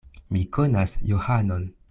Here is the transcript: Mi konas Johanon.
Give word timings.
Mi 0.35 0.41
konas 0.57 0.97
Johanon. 1.13 1.71